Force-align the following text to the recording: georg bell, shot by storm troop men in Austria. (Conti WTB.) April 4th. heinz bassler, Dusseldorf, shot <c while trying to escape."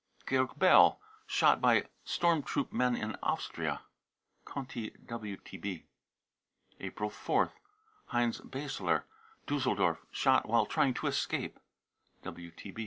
georg 0.27 0.57
bell, 0.57 0.99
shot 1.27 1.61
by 1.61 1.85
storm 2.03 2.41
troop 2.41 2.73
men 2.73 2.95
in 2.95 3.15
Austria. 3.21 3.81
(Conti 4.45 4.89
WTB.) 5.05 5.83
April 6.79 7.11
4th. 7.11 7.51
heinz 8.05 8.39
bassler, 8.41 9.03
Dusseldorf, 9.45 9.99
shot 10.09 10.41
<c 10.41 10.47
while 10.49 10.65
trying 10.65 10.95
to 10.95 11.05
escape." 11.05 11.59